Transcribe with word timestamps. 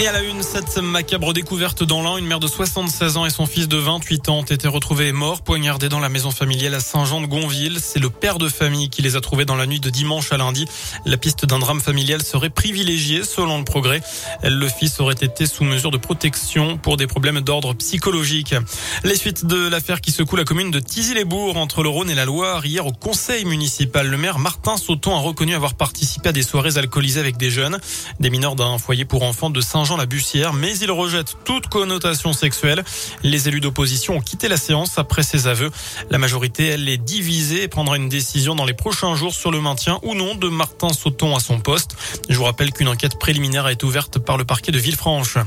Et 0.00 0.06
à 0.06 0.12
la 0.12 0.22
une, 0.22 0.44
cette 0.44 0.78
macabre 0.78 1.32
découverte 1.32 1.82
dans 1.82 2.02
l'an, 2.02 2.18
une 2.18 2.26
mère 2.26 2.38
de 2.38 2.46
76 2.46 3.16
ans 3.16 3.26
et 3.26 3.30
son 3.30 3.46
fils 3.46 3.66
de 3.66 3.78
28 3.78 4.28
ans 4.28 4.38
ont 4.38 4.42
été 4.44 4.68
retrouvés 4.68 5.10
morts, 5.10 5.42
poignardés 5.42 5.88
dans 5.88 5.98
la 5.98 6.08
maison 6.08 6.30
familiale 6.30 6.74
à 6.74 6.78
Saint-Jean-de-Gonville. 6.78 7.78
C'est 7.82 7.98
le 7.98 8.08
père 8.08 8.38
de 8.38 8.48
famille 8.48 8.90
qui 8.90 9.02
les 9.02 9.16
a 9.16 9.20
trouvés 9.20 9.44
dans 9.44 9.56
la 9.56 9.66
nuit 9.66 9.80
de 9.80 9.90
dimanche 9.90 10.30
à 10.30 10.36
lundi. 10.36 10.66
La 11.04 11.16
piste 11.16 11.46
d'un 11.46 11.58
drame 11.58 11.80
familial 11.80 12.22
serait 12.22 12.48
privilégiée 12.48 13.24
selon 13.24 13.58
le 13.58 13.64
progrès. 13.64 14.00
Le 14.44 14.68
fils 14.68 15.00
aurait 15.00 15.16
été 15.20 15.46
sous 15.46 15.64
mesure 15.64 15.90
de 15.90 15.96
protection 15.98 16.78
pour 16.78 16.96
des 16.96 17.08
problèmes 17.08 17.40
d'ordre 17.40 17.74
psychologique. 17.74 18.54
Les 19.02 19.16
suites 19.16 19.46
de 19.46 19.68
l'affaire 19.68 20.00
qui 20.00 20.12
secoue 20.12 20.36
la 20.36 20.44
commune 20.44 20.70
de 20.70 20.78
Tizy-les-Bourgs 20.78 21.56
entre 21.56 21.82
le 21.82 21.88
Rhône 21.88 22.08
et 22.08 22.14
la 22.14 22.24
Loire. 22.24 22.64
Hier 22.64 22.86
au 22.86 22.92
conseil 22.92 23.44
municipal, 23.46 24.06
le 24.06 24.16
maire 24.16 24.38
Martin 24.38 24.76
Sauton 24.76 25.16
a 25.16 25.20
reconnu 25.20 25.56
avoir 25.56 25.74
participé 25.74 26.28
à 26.28 26.32
des 26.32 26.44
soirées 26.44 26.78
alcoolisées 26.78 27.18
avec 27.18 27.36
des 27.36 27.50
jeunes, 27.50 27.80
des 28.20 28.30
mineurs 28.30 28.54
d'un 28.54 28.78
foyer 28.78 29.04
pour 29.04 29.24
enfants 29.24 29.50
de 29.50 29.60
Saint-Jean 29.60 29.87
la 29.96 30.06
Bussière, 30.06 30.52
mais 30.52 30.76
il 30.78 30.90
rejette 30.90 31.36
toute 31.44 31.68
connotation 31.68 32.32
sexuelle. 32.32 32.84
Les 33.22 33.48
élus 33.48 33.60
d'opposition 33.60 34.16
ont 34.16 34.20
quitté 34.20 34.48
la 34.48 34.56
séance 34.56 34.98
après 34.98 35.22
ses 35.22 35.46
aveux. 35.46 35.70
La 36.10 36.18
majorité, 36.18 36.66
elle, 36.66 36.88
est 36.88 36.98
divisée 36.98 37.62
et 37.62 37.68
prendra 37.68 37.96
une 37.96 38.08
décision 38.08 38.54
dans 38.54 38.64
les 38.64 38.74
prochains 38.74 39.14
jours 39.14 39.34
sur 39.34 39.50
le 39.50 39.60
maintien 39.60 39.98
ou 40.02 40.14
non 40.14 40.34
de 40.34 40.48
Martin 40.48 40.92
Sauton 40.92 41.36
à 41.36 41.40
son 41.40 41.60
poste. 41.60 41.96
Je 42.28 42.36
vous 42.36 42.44
rappelle 42.44 42.72
qu'une 42.72 42.88
enquête 42.88 43.18
préliminaire 43.18 43.66
a 43.66 43.72
été 43.72 43.84
ouverte 43.84 44.18
par 44.18 44.36
le 44.36 44.44
parquet 44.44 44.72
de 44.72 44.78
Villefranche. 44.78 45.38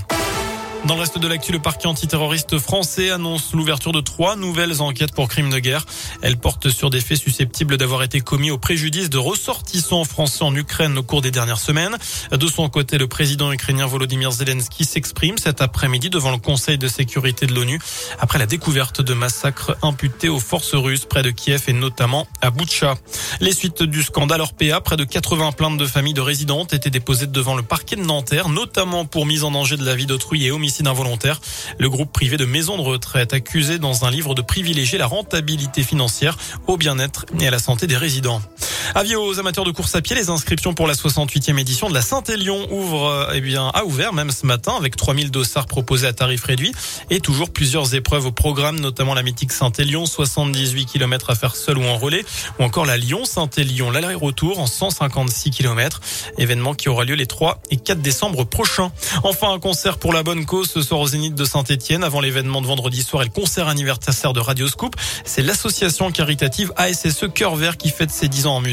Dans 0.87 0.95
le 0.95 1.01
reste 1.01 1.19
de 1.19 1.27
l'actu, 1.27 1.51
le 1.51 1.59
parquet 1.59 1.85
antiterroriste 1.85 2.57
français 2.57 3.11
annonce 3.11 3.53
l'ouverture 3.53 3.91
de 3.91 4.01
trois 4.01 4.35
nouvelles 4.35 4.81
enquêtes 4.81 5.13
pour 5.13 5.27
crimes 5.27 5.51
de 5.51 5.59
guerre. 5.59 5.85
Elles 6.23 6.37
portent 6.37 6.69
sur 6.69 6.89
des 6.89 7.01
faits 7.01 7.19
susceptibles 7.19 7.77
d'avoir 7.77 8.01
été 8.01 8.19
commis 8.19 8.49
au 8.49 8.57
préjudice 8.57 9.11
de 9.11 9.19
ressortissants 9.19 10.03
français 10.05 10.43
en 10.43 10.55
Ukraine 10.55 10.97
au 10.97 11.03
cours 11.03 11.21
des 11.21 11.29
dernières 11.29 11.59
semaines. 11.59 11.95
De 12.31 12.47
son 12.47 12.67
côté, 12.67 12.97
le 12.97 13.05
président 13.05 13.51
ukrainien 13.51 13.85
Volodymyr 13.85 14.31
Zelensky 14.31 14.83
s'exprime 14.83 15.37
cet 15.37 15.61
après-midi 15.61 16.09
devant 16.09 16.31
le 16.31 16.39
Conseil 16.39 16.79
de 16.79 16.87
sécurité 16.87 17.45
de 17.45 17.53
l'ONU 17.53 17.79
après 18.19 18.39
la 18.39 18.47
découverte 18.47 19.01
de 19.01 19.13
massacres 19.13 19.77
imputés 19.83 20.29
aux 20.29 20.39
forces 20.39 20.73
russes 20.73 21.05
près 21.05 21.21
de 21.21 21.29
Kiev 21.29 21.61
et 21.67 21.73
notamment 21.73 22.27
à 22.41 22.49
Boutcha. 22.49 22.95
Les 23.39 23.53
suites 23.53 23.83
du 23.83 24.01
scandale 24.01 24.41
Orpea, 24.41 24.81
près 24.83 24.97
de 24.97 25.03
80 25.03 25.51
plaintes 25.51 25.77
de 25.77 25.85
familles 25.85 26.15
de 26.15 26.21
résidents 26.21 26.61
ont 26.61 26.65
été 26.65 26.89
déposées 26.89 27.27
devant 27.27 27.55
le 27.55 27.61
parquet 27.61 27.97
de 27.97 28.03
Nanterre, 28.03 28.49
notamment 28.49 29.05
pour 29.05 29.27
mise 29.27 29.43
en 29.43 29.51
danger 29.51 29.77
de 29.77 29.85
la 29.85 29.93
vie 29.93 30.07
d'autrui 30.07 30.45
et 30.47 30.51
homicide 30.51 30.70
Le 31.77 31.89
groupe 31.89 32.11
privé 32.11 32.37
de 32.37 32.45
maisons 32.45 32.77
de 32.77 32.81
retraite 32.81 33.33
accusé 33.33 33.79
dans 33.79 34.05
un 34.05 34.11
livre 34.11 34.35
de 34.35 34.41
privilégier 34.41 34.97
la 34.97 35.05
rentabilité 35.05 35.83
financière 35.83 36.37
au 36.67 36.77
bien-être 36.77 37.25
et 37.39 37.47
à 37.47 37.51
la 37.51 37.59
santé 37.59 37.87
des 37.87 37.97
résidents. 37.97 38.41
Avis 38.95 39.15
aux 39.15 39.39
amateurs 39.39 39.63
de 39.63 39.71
course 39.71 39.95
à 39.95 40.01
pied, 40.01 40.15
les 40.15 40.29
inscriptions 40.29 40.73
pour 40.73 40.87
la 40.87 40.93
68e 40.93 41.59
édition 41.59 41.89
de 41.89 41.93
la 41.93 42.01
Saint-Élion 42.01 42.67
ouvrent, 42.71 43.07
euh, 43.07 43.33
eh 43.33 43.41
bien, 43.41 43.69
a 43.73 43.85
ouvert 43.85 44.13
même 44.13 44.31
ce 44.31 44.45
matin 44.45 44.73
avec 44.77 44.95
3000 44.95 45.31
dossards 45.31 45.67
proposés 45.67 46.07
à 46.07 46.13
tarif 46.13 46.43
réduit 46.43 46.73
et 47.09 47.19
toujours 47.19 47.51
plusieurs 47.51 47.95
épreuves 47.95 48.25
au 48.25 48.31
programme, 48.31 48.79
notamment 48.79 49.13
la 49.13 49.23
mythique 49.23 49.51
Saint-Élion, 49.51 50.05
78 50.05 50.85
km 50.85 51.29
à 51.29 51.35
faire 51.35 51.55
seul 51.55 51.77
ou 51.77 51.83
en 51.83 51.97
relais, 51.97 52.25
ou 52.59 52.63
encore 52.63 52.85
la 52.85 52.97
Lyon-Saint-Élion, 52.97 53.91
l'aller-retour 53.91 54.59
en 54.59 54.67
156 54.67 55.51
km, 55.51 56.01
événement 56.37 56.73
qui 56.73 56.89
aura 56.89 57.05
lieu 57.05 57.15
les 57.15 57.27
3 57.27 57.61
et 57.71 57.77
4 57.77 58.01
décembre 58.01 58.43
prochains. 58.43 58.91
Enfin, 59.23 59.51
un 59.51 59.59
concert 59.59 59.97
pour 59.97 60.13
la 60.13 60.23
bonne 60.23 60.45
cause 60.45 60.69
ce 60.69 60.81
soir 60.81 60.99
au 60.99 61.07
Zénith 61.07 61.35
de 61.35 61.45
Saint-Etienne, 61.45 62.03
avant 62.03 62.19
l'événement 62.19 62.61
de 62.61 62.67
vendredi 62.67 63.03
soir 63.03 63.21
et 63.21 63.25
le 63.25 63.31
concert 63.31 63.67
anniversaire 63.67 64.33
de 64.33 64.39
Radio 64.39 64.67
Scoop. 64.67 64.95
C'est 65.23 65.43
l'association 65.43 66.11
caritative 66.11 66.73
ASSE 66.75 67.25
Cœur 67.33 67.55
Vert 67.55 67.77
qui 67.77 67.89
fête 67.89 68.11
ses 68.11 68.27
10 68.27 68.47
ans 68.47 68.55
en 68.55 68.61
musique 68.61 68.70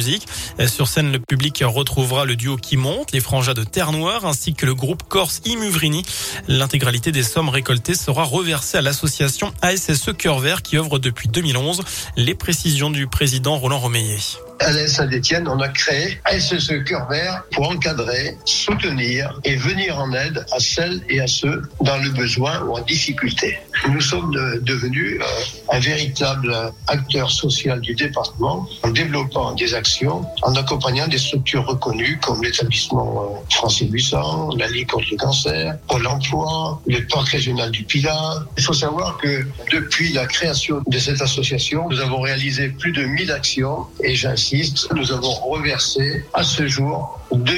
Sur 0.67 0.89
scène, 0.89 1.13
le 1.13 1.19
public 1.19 1.63
retrouvera 1.67 2.25
le 2.25 2.37
duo 2.37 2.57
qui 2.57 2.77
monte, 2.77 3.13
les 3.13 3.21
Frangins 3.21 3.55
de 3.55 3.65
Terre 3.65 3.93
Noire, 3.93 4.27
ainsi 4.27 4.55
que 4.55 4.67
le 4.67 4.75
groupe 4.75 5.03
corse 5.09 5.41
Imuvrini. 5.45 6.03
L'intégralité 6.49 7.13
des 7.13 7.23
sommes 7.23 7.49
récoltées 7.49 7.95
sera 7.95 8.25
reversée 8.25 8.79
à 8.79 8.83
l'association 8.83 9.53
ASSE 9.63 10.11
Cœur 10.17 10.39
Vert 10.39 10.63
qui 10.63 10.77
œuvre 10.77 10.99
depuis 10.99 11.29
2011. 11.29 11.83
Les 12.17 12.35
précisions 12.35 12.91
du 12.91 13.07
président 13.07 13.57
Roland 13.57 13.79
Romeillet 13.79 14.19
à 14.61 14.73
la 14.73 14.87
Saint-Etienne, 14.89 15.49
on 15.49 15.61
a 15.61 15.69
créé 15.69 16.19
SSE 16.39 16.85
Cœur 16.85 17.09
Vert 17.09 17.45
pour 17.53 17.69
encadrer, 17.71 18.37
soutenir 18.45 19.39
et 19.45 19.57
venir 19.57 19.99
en 19.99 20.13
aide 20.13 20.45
à 20.53 20.59
celles 20.59 21.01
et 21.09 21.21
à 21.21 21.27
ceux 21.27 21.63
dans 21.81 21.99
le 21.99 22.11
besoin 22.11 22.61
ou 22.63 22.77
en 22.77 22.81
difficulté. 22.81 23.59
Nous 23.89 24.01
sommes 24.01 24.33
devenus 24.63 25.21
euh, 25.21 25.75
un 25.75 25.79
véritable 25.79 26.55
acteur 26.89 27.31
social 27.31 27.81
du 27.81 27.95
département 27.95 28.69
en 28.83 28.91
développant 28.91 29.55
des 29.55 29.75
actions, 29.75 30.25
en 30.43 30.55
accompagnant 30.55 31.07
des 31.07 31.19
structures 31.19 31.67
reconnues 31.67 32.19
comme 32.21 32.43
l'établissement 32.43 33.23
euh, 33.23 33.55
français 33.55 33.87
800, 33.87 34.57
la 34.59 34.69
Ligue 34.69 34.89
contre 34.89 35.07
le 35.11 35.17
cancer, 35.17 35.79
Pôle 35.89 36.07
emploi, 36.07 36.81
le 36.87 37.01
parc 37.07 37.29
régional 37.29 37.71
du 37.71 37.85
Pilat. 37.85 38.45
Il 38.57 38.65
faut 38.65 38.73
savoir 38.73 39.19
que 39.19 39.47
depuis 39.73 40.13
la 40.13 40.27
création 40.27 40.83
de 40.87 40.99
cette 40.99 41.23
association, 41.23 41.89
nous 41.89 42.01
avons 42.01 42.21
réalisé 42.21 42.69
plus 42.69 42.93
de 42.93 43.05
1000 43.05 43.31
actions 43.31 43.87
et 44.03 44.15
j'insiste 44.15 44.48
nous 44.95 45.13
avons 45.13 45.33
reversé 45.33 46.25
à 46.33 46.43
ce 46.43 46.67
jour 46.67 47.21
2 47.33 47.53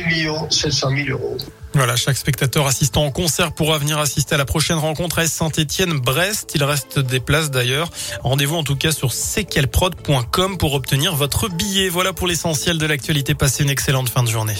700 0.51 0.91
000 0.91 1.09
euros. 1.11 1.37
Voilà, 1.75 1.95
chaque 1.95 2.17
spectateur 2.17 2.67
assistant 2.67 3.07
au 3.07 3.13
concert 3.13 3.53
pourra 3.53 3.79
venir 3.79 3.99
assister 3.99 4.35
à 4.35 4.39
la 4.39 4.45
prochaine 4.45 4.79
rencontre 4.79 5.21
à 5.21 5.27
Saint-Étienne-Brest. 5.27 6.53
Il 6.57 6.65
reste 6.65 6.99
des 6.99 7.21
places 7.21 7.51
d'ailleurs. 7.51 7.91
Rendez-vous 8.25 8.57
en 8.57 8.65
tout 8.65 8.77
cas 8.77 8.91
sur 8.91 9.13
cquelprod.com 9.13 10.59
pour 10.59 10.75
obtenir 10.75 11.15
votre 11.15 11.49
billet. 11.49 11.89
Voilà 11.89 12.13
pour 12.13 12.27
l'essentiel 12.27 12.79
de 12.79 12.87
l'actualité. 12.87 13.35
Passez 13.35 13.63
une 13.63 13.71
excellente 13.71 14.09
fin 14.09 14.25
de 14.25 14.29
journée. 14.29 14.57